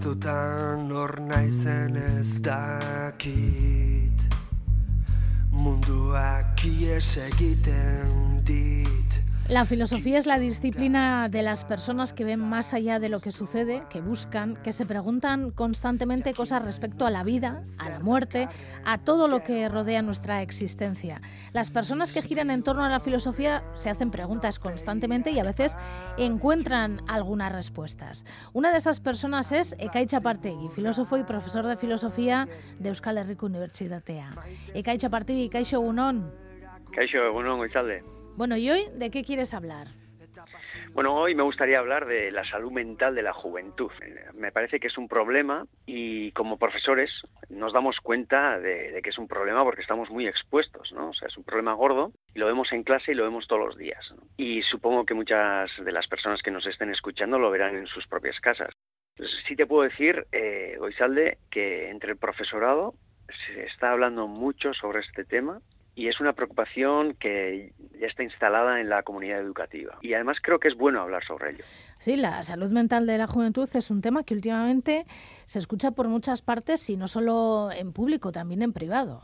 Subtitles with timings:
[0.00, 4.20] batzutan hor naizen ez dakit.
[5.52, 9.19] Munduak ies egiten dit
[9.50, 13.32] La filosofía es la disciplina de las personas que ven más allá de lo que
[13.32, 18.46] sucede, que buscan, que se preguntan constantemente cosas respecto a la vida, a la muerte,
[18.84, 21.20] a todo lo que rodea nuestra existencia.
[21.52, 25.44] Las personas que giran en torno a la filosofía se hacen preguntas constantemente y a
[25.44, 25.76] veces
[26.16, 28.24] encuentran algunas respuestas.
[28.52, 32.46] Una de esas personas es Ekai Chapartegui, filósofo y profesor de filosofía
[32.78, 34.30] de Euskal Herriko Unibertsitatea.
[34.74, 36.32] Ekai Chapartegui, Kaixo Egunon.
[36.92, 37.58] Kaixo Egunon,
[38.36, 39.88] bueno, ¿y hoy de qué quieres hablar?
[40.92, 43.90] Bueno, hoy me gustaría hablar de la salud mental de la juventud.
[44.34, 47.10] Me parece que es un problema y como profesores
[47.48, 51.10] nos damos cuenta de, que es un problema porque estamos muy expuestos, ¿no?
[51.10, 53.64] O sea, es un problema gordo y lo vemos en clase y lo vemos todos
[53.64, 54.14] los días.
[54.36, 58.06] Y supongo que muchas de las personas que nos estén escuchando lo verán en sus
[58.06, 58.72] propias casas.
[59.16, 62.94] Entonces, sí te puedo decir, eh, Goizalde, que entre el profesorado
[63.46, 65.60] se está hablando mucho sobre este tema
[66.00, 69.98] y es una preocupación que ya está instalada en la comunidad educativa.
[70.00, 71.64] Y además creo que es bueno hablar sobre ello.
[71.98, 75.04] Sí, la salud mental de la juventud es un tema que últimamente
[75.44, 79.20] se escucha por muchas partes y no solo en público, también en privado.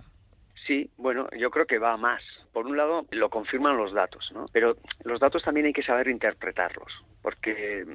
[0.67, 2.23] Sí, bueno, yo creo que va más.
[2.53, 4.45] Por un lado, lo confirman los datos, ¿no?
[4.53, 7.87] Pero los datos también hay que saber interpretarlos, porque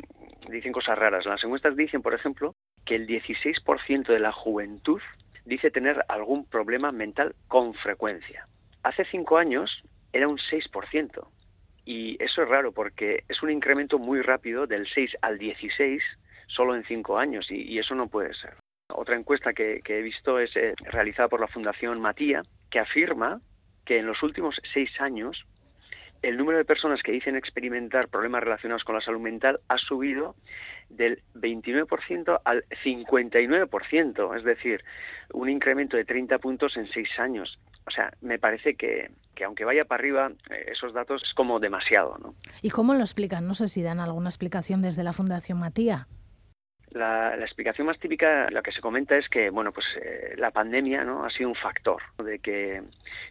[0.50, 1.28] dicen cosas raras.
[1.28, 5.02] Las encuestas dicen, por ejemplo, que el 16% de la juventud
[5.46, 8.48] dice tener algún problema mental con frecuencia.
[8.84, 11.28] Hace cinco años era un 6%.
[11.86, 16.04] Y eso es raro porque es un incremento muy rápido del 6 al 16
[16.48, 18.56] solo en cinco años y, eso no puede ser.
[18.94, 23.42] Otra encuesta que, he visto es eh, realizada por la Fundación Matía que afirma
[23.86, 25.46] que en los últimos seis años
[26.22, 30.36] el número de personas que dicen experimentar problemas relacionados con la salud mental ha subido
[30.90, 34.84] del 29% al 59%, es decir,
[35.34, 37.60] un incremento de 30 puntos en seis años.
[37.88, 39.10] O sea, me parece que,
[39.44, 42.36] aunque vaya para arriba, eh, esos datos es como demasiado, ¿no?
[42.62, 43.48] ¿Y cómo lo explican?
[43.48, 46.08] No sé si dan alguna explicación desde la Fundación Matía.
[46.92, 51.04] La, explicación más típica, lo que se comenta es que, bueno, pues eh, la pandemia,
[51.06, 51.24] ¿no?
[51.24, 52.84] Ha sido un factor de que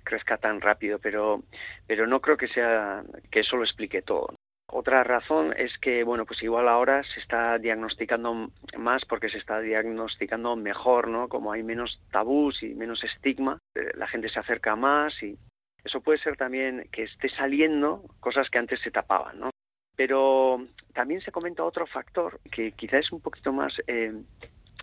[0.02, 1.42] crezca tan rápido, pero,
[1.86, 4.34] pero no creo que sea que eso lo explique todo.
[4.72, 9.60] Otra razón es que, bueno, pues igual ahora se está diagnosticando más porque se está
[9.60, 11.28] diagnosticando mejor, ¿no?
[11.28, 15.36] Como hay menos tabús y menos estigma, eh, la gente se acerca más y
[15.82, 19.50] eso puede ser también que esté saliendo cosas que antes se tapaban, ¿no?
[19.96, 20.64] Pero
[20.94, 24.12] también se comenta otro factor que quizá es un poquito más eh,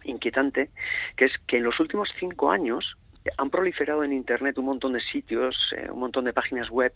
[0.04, 0.70] inquietante,
[1.16, 2.98] que es que en los últimos cinco años
[3.38, 6.92] han proliferado en Internet un montón de sitios, eh, un montón de páginas web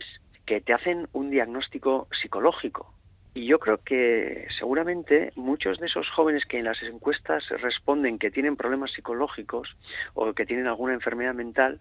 [0.46, 2.92] que te hacen un diagnóstico psicológico.
[3.34, 8.30] Y yo creo que seguramente muchos de esos jóvenes que en las encuestas responden que
[8.30, 9.74] tienen problemas psicológicos
[10.12, 11.80] o que tienen alguna enfermedad mental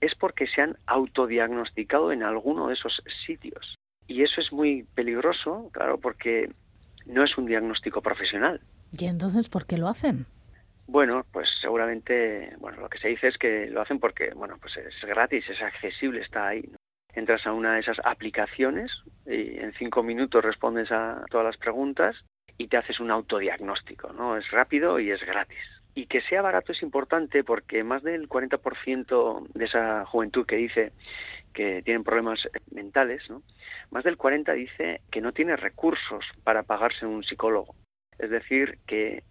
[0.00, 3.76] es porque se han autodiagnosticado en alguno de esos sitios.
[4.08, 6.50] Y eso es muy peligroso, claro, porque
[7.06, 8.60] no es un diagnóstico profesional.
[8.90, 10.26] ¿Y entonces por qué lo hacen?
[10.88, 14.76] Bueno, pues seguramente, bueno, lo que se dice es que lo hacen porque, bueno, pues
[14.78, 16.68] es gratis, es accesible, está ahí
[17.18, 18.90] entras a una de esas aplicaciones
[19.26, 22.16] y en cinco minutos respondes a todas las preguntas
[22.56, 24.36] y te haces un autodiagnóstico, ¿no?
[24.36, 25.58] Es rápido y es gratis.
[25.94, 30.92] Y que sea barato es importante porque más del 40% de esa juventud que dice
[31.52, 33.42] que tienen problemas mentales, ¿no?
[33.90, 37.74] Más del 40 dice que no tiene recursos para pagarse un psicólogo.
[38.18, 39.22] Es decir, que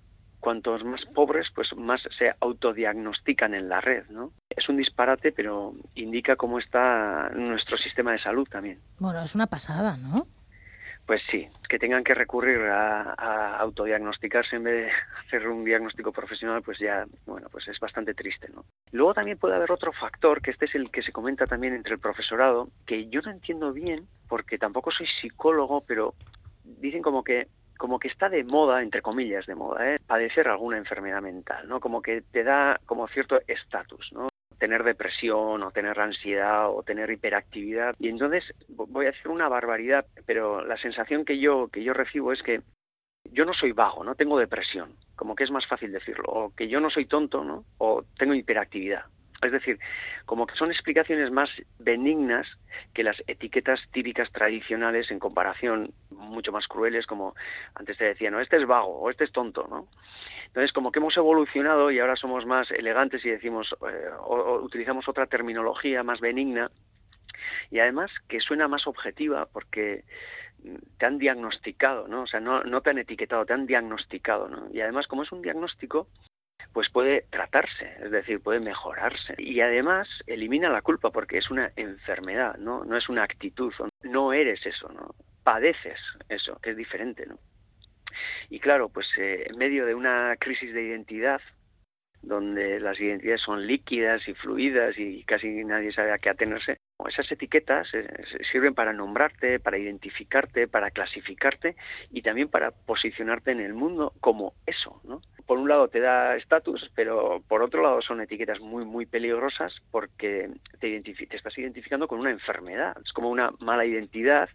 [0.47, 4.31] cuantos más pobres, pues más se autodiagnostican en la red, ¿no?
[4.49, 8.79] Es un disparate, pero indica cómo está nuestro sistema de salud también.
[8.97, 10.25] Bueno, es una pasada, ¿no?
[11.05, 14.91] Pues sí, que tengan que recurrir a, autodiagnosticarse en vez de
[15.25, 18.63] hacer un diagnóstico profesional, pues ya, bueno, pues es bastante triste, ¿no?
[18.93, 21.95] Luego también puede haber otro factor, que este es el que se comenta también entre
[21.95, 26.13] el profesorado, que yo no entiendo bien, porque tampoco soy psicólogo, pero
[26.63, 29.99] dicen como que como que está de moda, entre comillas de moda, ¿eh?
[30.05, 31.79] padecer alguna enfermedad mental, ¿no?
[31.79, 34.27] Como que te da como cierto estatus, ¿no?
[34.57, 40.05] tener depresión o tener ansiedad o tener hiperactividad y entonces voy a decir una barbaridad
[40.25, 42.61] pero la sensación que yo que yo recibo es que
[43.31, 46.67] yo no soy vago no tengo depresión como que es más fácil decirlo o que
[46.67, 49.05] yo no soy tonto no o tengo hiperactividad
[49.41, 49.79] es decir,
[50.25, 51.49] como que son explicaciones más
[51.79, 52.47] benignas
[52.93, 57.35] que las etiquetas típicas tradicionales en comparación mucho más crueles, como
[57.75, 59.87] antes te decía, no, este es vago o este es tonto, ¿no?
[60.47, 65.07] Entonces, como que hemos evolucionado y ahora somos más elegantes y decimos, eh, o, utilizamos
[65.07, 66.71] otra terminología más benigna,
[67.69, 70.03] y además que suena más objetiva porque
[70.97, 72.23] te han diagnosticado, ¿no?
[72.23, 74.67] O sea, no, no te han etiquetado, te han diagnosticado, ¿no?
[74.73, 76.07] Y además, como es un diagnóstico,
[76.73, 79.35] pues puede tratarse, es decir, puede mejorarse.
[79.37, 82.85] Y además elimina la culpa porque es una enfermedad, ¿no?
[82.85, 83.73] No es una actitud,
[84.03, 85.15] no eres eso, ¿no?
[85.43, 85.99] Padeces
[86.29, 87.37] eso, que es diferente, ¿no?
[88.49, 91.41] Y claro, pues eh, en medio de una crisis de identidad,
[92.21, 97.31] donde las identidades son líquidas y fluidas y casi nadie sabe a qué atenerse, esas
[97.31, 98.07] etiquetas eh,
[98.51, 101.75] sirven para nombrarte, para identificarte, para clasificarte
[102.11, 105.21] y también para posicionarte en el mundo como eso, ¿no?
[105.45, 109.73] Por un lado te da estatus, pero por otro lado son etiquetas muy, muy peligrosas
[109.91, 110.49] porque
[110.79, 112.97] te, te estás identificando con una enfermedad.
[113.03, 114.49] Es como una mala identidad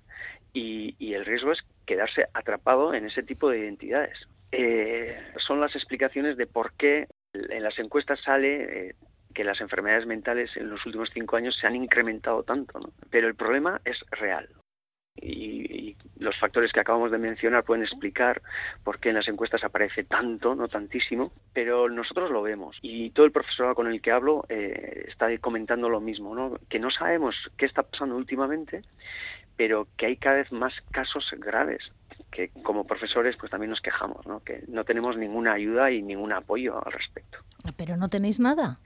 [0.52, 4.18] y, el riesgo es quedarse atrapado en ese tipo de identidades.
[4.50, 8.94] Eh, son las explicaciones de por qué en las encuestas sale eh,
[9.32, 12.92] que las enfermedades mentales en los últimos cinco años se han incrementado tanto, ¿no?
[13.10, 14.48] pero el problema es real.
[15.16, 18.42] Y, los factores que acabamos de mencionar pueden explicar
[18.84, 22.78] por qué en las encuestas aparece tanto, no tantísimo, pero nosotros lo vemos.
[22.80, 26.58] Y todo el profesorado con el que hablo eh, está comentando lo mismo, ¿no?
[26.68, 28.82] que no sabemos qué está pasando últimamente,
[29.56, 31.90] pero que hay cada vez más casos graves
[32.30, 34.40] que como profesores pues también nos quejamos, ¿no?
[34.40, 37.38] que no tenemos ninguna ayuda y ningún apoyo al respecto.
[37.76, 38.78] Pero no tenéis nada.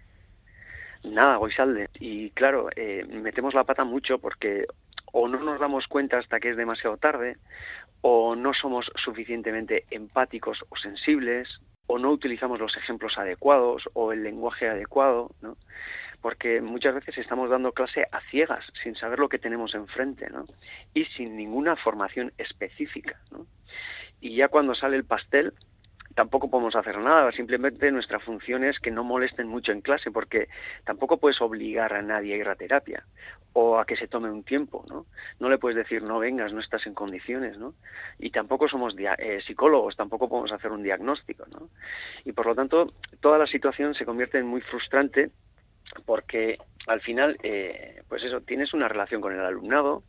[1.05, 1.89] Nada, Goisalde.
[1.99, 4.67] Y claro, eh, metemos la pata mucho porque
[5.13, 7.39] o no nos damos cuenta hasta que es demasiado tarde,
[8.03, 14.23] o no somos suficientemente empáticos o sensibles, o no utilizamos los ejemplos adecuados o el
[14.23, 15.57] lenguaje adecuado, ¿no?
[16.21, 20.45] porque muchas veces estamos dando clase a ciegas, sin saber lo que tenemos enfrente, ¿no?
[20.93, 23.21] y sin ninguna formación específica.
[23.31, 23.47] ¿no?
[24.21, 25.53] Y ya cuando sale el pastel,
[26.17, 30.49] tampoco podemos hacer nada, simplemente nuestra función es que no molesten mucho en clase, porque
[30.85, 33.05] tampoco puedes obligar a nadie a ir a terapia
[33.53, 35.05] o a que se tome un tiempo, ¿no?
[35.41, 37.75] No le puedes decir no vengas, no estás en condiciones, ¿no?
[38.19, 41.69] Y tampoco somos eh, psicólogos, tampoco podemos hacer un diagnóstico, ¿no?
[42.25, 45.31] Y por lo tanto, toda la situación se convierte en muy frustrante
[46.07, 50.03] porque al final, eh, pues eso, tienes una relación con el alumnado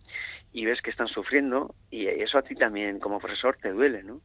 [0.54, 4.22] y ves que están sufriendo y eso a ti también como profesor te duele, ¿no?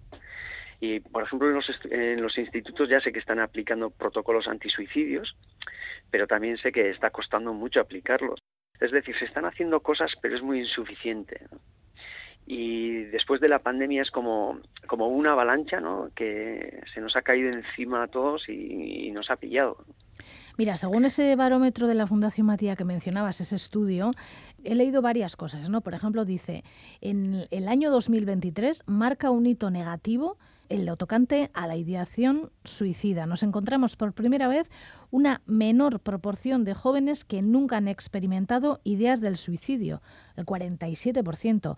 [0.83, 5.37] Y, por ejemplo, en los, en los institutos ya sé que están aplicando protocolos antisuicidios,
[6.11, 8.41] pero también sé que está costando mucho aplicarlos.
[8.81, 11.47] Es decir, se están haciendo cosas, pero es muy insuficiente.
[12.47, 14.59] Y después de la pandemia es como,
[14.89, 16.11] como una avalancha ¿no?
[16.17, 19.85] que se nos ha caído encima a todos y, y nos ha pillado.
[20.59, 24.13] Mira, según ese barómetro de la Fundación Matía que mencionabas, ese estudio,
[24.65, 25.81] he leído varias cosas, ¿no?
[25.81, 26.63] Por ejemplo, dice,
[27.01, 30.37] en el año 2023 marca un hito negativo
[30.73, 33.27] el lo tocante a la ideación suicida.
[33.27, 34.71] Nos encontramos por primera vez
[35.11, 40.01] una menor proporción de jóvenes que nunca han experimentado ideas del suicidio,
[40.35, 41.77] el 47%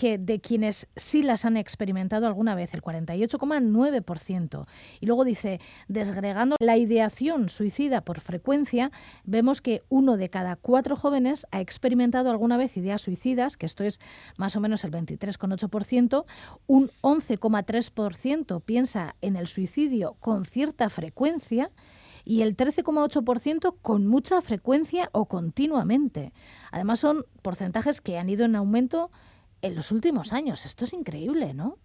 [0.00, 4.66] que de quienes sí las han experimentado alguna vez, el 48,9%.
[4.98, 8.92] Y luego dice, desgregando la ideación suicida por frecuencia,
[9.24, 13.84] vemos que uno de cada cuatro jóvenes ha experimentado alguna vez ideas suicidas, que esto
[13.84, 14.00] es
[14.38, 16.24] más o menos el 23,8%,
[16.66, 21.70] un 11,3% piensa en el suicidio con cierta frecuencia,
[22.24, 26.32] y el 13,8% con mucha frecuencia o continuamente.
[26.70, 29.10] Además son porcentajes que han ido en aumento
[29.62, 30.64] en los últimos años.
[30.66, 31.78] Esto es increíble, ¿no?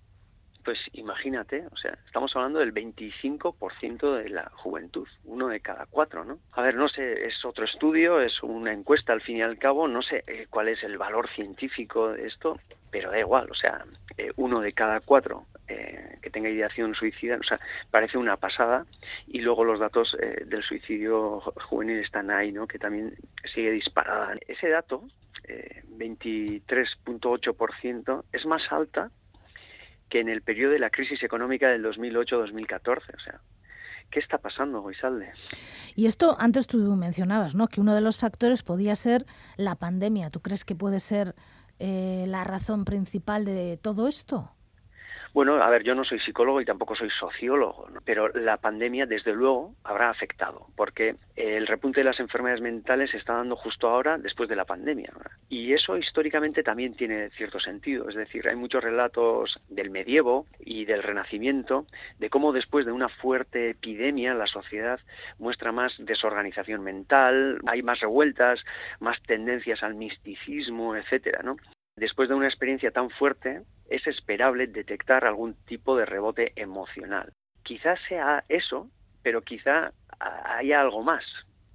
[0.66, 6.26] Pues imagínate, o sea, estamos hablando del 25% de la juventud, uno de cada cuatro,
[6.26, 6.40] ¿no?
[6.54, 9.88] A ver, no sé, es otro estudio, es una encuesta al fin y al cabo,
[9.88, 13.86] no sé eh, cuál es el valor científico de esto, pero da igual, o sea,
[14.18, 17.60] eh, uno de cada cuatro eh, que tenga ideación suicida, o sea,
[17.92, 18.88] parece una pasada,
[19.28, 20.18] y luego los datos
[20.48, 22.66] del suicidio juvenil están ahí, ¿no?
[22.66, 23.14] Que también
[23.54, 24.34] sigue disparada.
[24.48, 25.04] Ese dato,
[25.98, 29.12] 23.8%, es más alta
[30.10, 33.16] que en el periodo de la crisis económica del 2008-2014.
[33.16, 33.40] O sea,
[34.12, 35.32] ¿qué está pasando, Goisalde?
[35.96, 37.68] Y esto antes tú mencionabas, ¿no?
[37.68, 39.26] Que uno de los factores podía ser
[39.58, 40.30] la pandemia.
[40.30, 41.36] ¿Tú crees que puede ser
[41.80, 44.52] eh, la razón principal de todo esto?
[45.36, 49.34] Bueno, a ver, yo no soy psicólogo y tampoco soy sociólogo, pero la pandemia desde
[49.34, 54.18] luego habrá afectado, porque el repunte de las enfermedades mentales se está dando justo ahora
[54.18, 55.12] después de la pandemia.
[55.50, 60.86] Y eso históricamente también tiene cierto sentido, es decir, hay muchos relatos del medievo y
[60.86, 61.86] del renacimiento
[62.18, 65.02] de cómo después de una fuerte epidemia la sociedad
[65.38, 68.64] muestra más desorganización mental, hay más revueltas,
[69.02, 71.58] más tendencias al misticismo, etcétera, ¿no?
[71.98, 77.32] Después de una experiencia tan fuerte, es esperable detectar algún tipo de rebote emocional.
[77.64, 78.90] Quizás sea eso,
[79.24, 81.24] pero quizá haya algo más.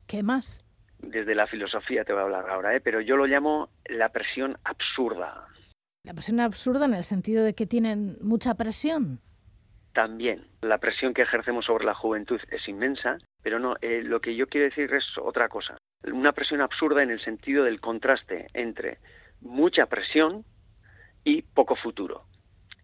[0.07, 0.65] ¿Qué más?
[1.03, 2.81] desde la filosofía te voy a hablar ahora, ¿eh?
[2.81, 5.47] pero yo lo llamo la presión absurda.
[6.05, 9.21] La presión absurda en el sentido de que tienen mucha presión.
[9.93, 14.37] También, la presión que ejercemos sobre la juventud es inmensa, pero no, eh, lo que
[14.37, 15.77] yo quiero decir es otra cosa.
[16.05, 18.99] Una presión absurda en el sentido del contraste entre
[19.41, 20.45] mucha presión
[21.25, 22.25] y poco futuro.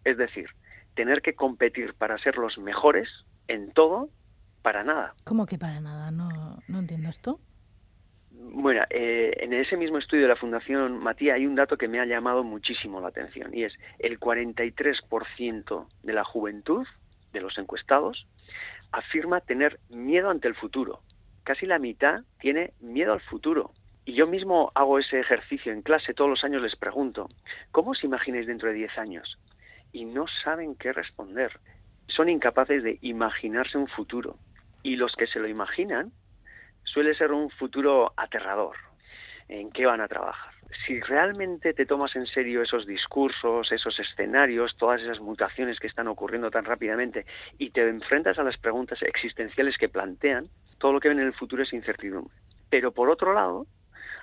[0.03, 0.49] Es decir,
[0.95, 3.09] tener que competir para ser los mejores
[3.47, 4.09] en todo,
[4.61, 5.13] para nada.
[5.23, 6.11] ¿Cómo que para nada?
[6.11, 7.39] No, no entiendo esto.
[8.31, 11.99] Bueno, eh, en ese mismo estudio de la Fundación Matías hay un dato que me
[11.99, 16.85] ha llamado muchísimo la atención y es el 43% de la juventud
[17.33, 18.27] de los encuestados
[18.91, 21.01] afirma tener miedo ante el futuro.
[21.43, 23.71] Casi la mitad tiene miedo al futuro.
[24.07, 27.27] Y yo mismo hago ese ejercicio en clase, todos los años les pregunto,
[27.71, 29.37] ¿cómo os imagináis dentro de 10 años?
[29.91, 31.59] Y no saben qué responder.
[32.07, 34.37] Son incapaces de imaginarse un futuro.
[34.81, 36.13] Y los que se lo imaginan
[36.85, 38.77] suele ser un futuro aterrador.
[39.49, 40.53] ¿En qué van a trabajar?
[40.85, 46.07] Si realmente te tomas en serio esos discursos, esos escenarios, todas esas mutaciones que están
[46.07, 47.25] ocurriendo tan rápidamente
[47.57, 50.47] y te enfrentas a las preguntas existenciales que plantean,
[50.77, 52.33] todo lo que ven en el futuro es incertidumbre.
[52.69, 53.65] Pero por otro lado,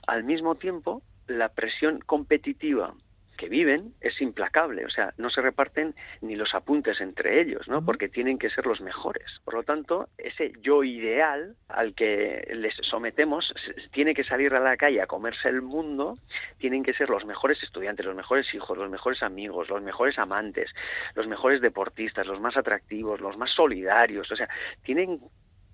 [0.07, 2.95] al mismo tiempo, la presión competitiva
[3.37, 7.85] que viven es implacable, o sea, no se reparten ni los apuntes entre ellos, ¿no?
[7.85, 9.41] Porque tienen que ser los mejores.
[9.45, 13.53] Por lo tanto, ese yo ideal al que les sometemos
[13.93, 16.17] tiene que salir a la calle a comerse el mundo,
[16.59, 20.71] tienen que ser los mejores estudiantes, los mejores hijos, los mejores amigos, los mejores amantes,
[21.15, 24.49] los mejores deportistas, los más atractivos, los más solidarios, o sea,
[24.85, 25.21] tienen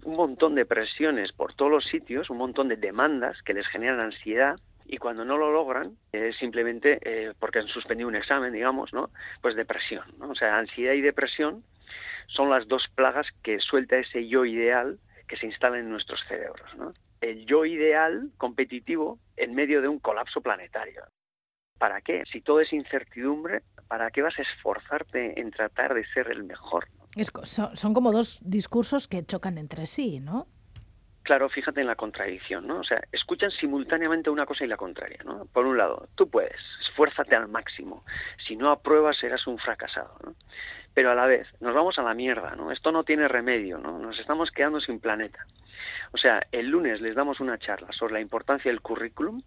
[0.04, 4.00] un montón de presiones por todos los sitios, un montón de demandas que les generan
[4.00, 8.92] ansiedad y cuando no lo logran es simplemente eh, porque han suspendido un examen, digamos,
[8.92, 9.10] ¿no?
[9.40, 10.30] Pues depresión, ¿no?
[10.30, 11.62] O sea, ansiedad y depresión
[12.26, 16.74] son las dos plagas que suelta ese yo ideal que se instala en nuestros cerebros,
[16.76, 16.92] ¿no?
[17.20, 21.04] El yo ideal competitivo en medio de un colapso planetario.
[21.78, 22.24] ¿Para qué?
[22.30, 26.88] Si todo es incertidumbre, ¿para qué vas a esforzarte en tratar de ser el mejor?
[27.44, 30.46] Son como dos discursos que chocan entre sí, ¿no?
[31.30, 32.80] Claro, fíjate en la contradicción, ¿no?
[32.80, 35.44] O sea, escuchan simultáneamente una cosa y la contraria, ¿no?
[35.44, 38.04] Por un lado, tú puedes, esfuérzate al máximo.
[38.44, 40.34] Si no apruebas, serás un fracasado, ¿no?
[40.92, 42.72] Pero a la vez, nos vamos a la mierda, ¿no?
[42.72, 44.00] Esto no tiene remedio, ¿no?
[44.00, 45.46] Nos estamos quedando sin planeta.
[46.10, 49.40] O sea, el lunes les damos una charla sobre la importancia del currículum,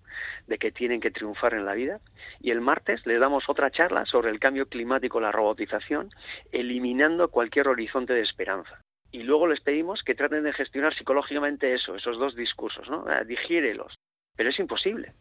[0.48, 2.00] de que tienen que triunfar en la vida,
[2.40, 6.12] y el martes les damos otra charla sobre el cambio climático, la robotización,
[6.54, 8.80] eliminando cualquier horizonte de esperanza
[9.14, 13.06] y luego les pedimos que traten de gestionar psicológicamente eso, esos dos discursos, ¿no?
[13.08, 13.94] Ah, digiérelos.
[14.36, 15.14] Pero es imposible.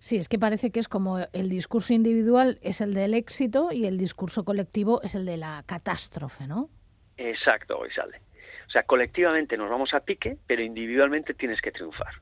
[0.00, 3.86] Sí, es que parece que es como el discurso individual es el del éxito y
[3.86, 6.68] el discurso colectivo es el de la catástrofe, ¿no?
[7.16, 8.20] Exacto, hoy sale.
[8.66, 12.14] O sea, colectivamente nos vamos a pique, pero individualmente tienes que triunfar.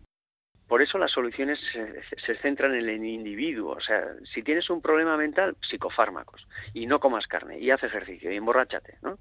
[0.71, 1.59] Por eso las soluciones
[2.25, 3.73] se, centran en el individuo.
[3.73, 6.47] O sea, si tienes un problema mental, psicofármacos.
[6.73, 8.97] Y no comas carne, y haz ejercicio, y emborráchate.
[9.03, 9.19] ¿no?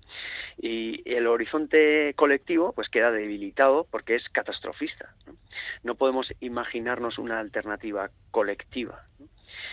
[0.60, 5.15] Y el horizonte colectivo pues queda debilitado porque es catastrofista.
[5.25, 5.34] No,
[5.82, 9.08] no podemos imaginarnos una alternativa colectiva.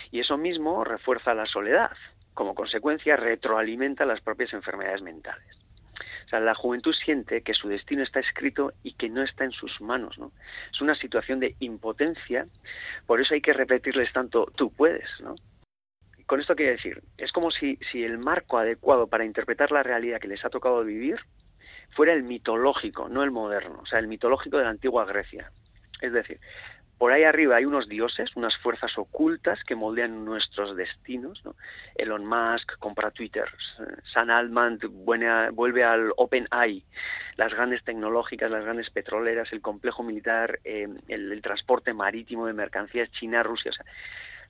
[0.09, 1.91] Y eso mismo refuerza la soledad.
[2.33, 5.56] Como consecuencia, retroalimenta las propias enfermedades mentales.
[6.25, 9.51] O sea, la juventud siente que su destino está escrito y que no está en
[9.51, 10.31] sus manos, ¿no?
[10.71, 12.47] Es una situación de impotencia,
[13.05, 15.35] por eso hay que repetirles tanto, tú puedes, ¿no?
[16.25, 20.19] Con esto quiero decir, es como si, si el marco adecuado para interpretar la realidad
[20.19, 21.17] que les ha tocado vivir
[21.91, 25.51] fuera el mitológico, no el moderno, o sea, el mitológico de la antigua Grecia.
[26.01, 26.39] Es decir,
[26.97, 31.43] por ahí arriba hay unos dioses, unas fuerzas ocultas que moldean nuestros destinos.
[31.45, 31.55] ¿no?
[31.95, 33.45] Elon Musk compra Twitter,
[34.13, 36.83] San Altman vuelve al OpenAI,
[37.35, 43.11] las grandes tecnológicas, las grandes petroleras, el complejo militar, eh, el, transporte marítimo de mercancías,
[43.11, 43.69] China, Rusia.
[43.69, 43.85] O sea,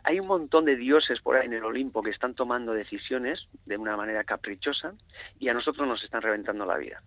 [0.03, 3.77] hay un montón de dioses por ahí en el Olimpo que están tomando decisiones de
[3.77, 4.93] una manera caprichosa
[5.37, 7.01] y a nosotros nos están reventando la vida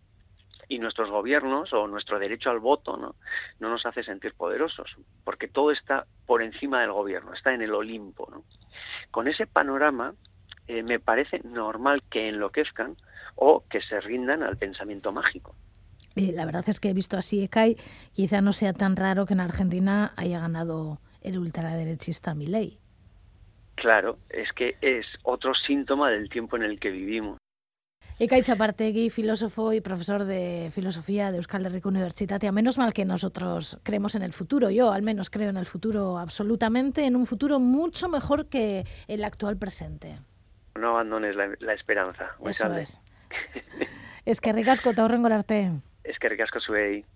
[0.71, 3.17] y nuestros gobiernos o nuestro derecho al voto ¿no?
[3.59, 7.75] no nos hace sentir poderosos, porque todo está por encima del gobierno, está en el
[7.75, 8.29] Olimpo.
[8.31, 8.45] ¿no?
[9.11, 10.15] Con ese panorama
[10.69, 12.97] eh, me parece normal que enloquezcan
[13.35, 15.57] o que se rindan al pensamiento mágico.
[16.15, 17.77] Eh, la verdad es que he visto así ECAI,
[18.13, 22.79] quizá no sea tan raro que en Argentina haya ganado el ultraderechista Milei.
[23.75, 27.39] Claro, es que es otro síntoma del tiempo en el que vivimos.
[28.21, 32.53] Ikai Chapartegui, filósofo y profesor de filosofía de Euskal Herriko Universitatea.
[32.53, 34.69] Menos mal que nosotros creemos en el futuro.
[34.69, 39.25] Yo al menos creo en el futuro absolutamente, en un futuro mucho mejor que el
[39.25, 40.19] actual presente.
[40.75, 42.33] No abandones la, esperanza.
[42.45, 43.01] Eso es.
[44.27, 45.73] es que ricasco, te arte.
[46.05, 47.07] Es que ricasco, suei.